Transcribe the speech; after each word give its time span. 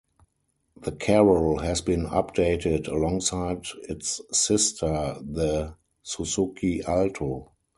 The 0.81 0.93
Carol 0.93 1.59
has 1.59 1.81
been 1.81 2.07
updated 2.07 2.87
alongside 2.87 3.67
its 3.87 4.19
sister, 4.31 5.17
the 5.21 5.75
Suzuki 6.01 6.81
Alto. 6.83 7.51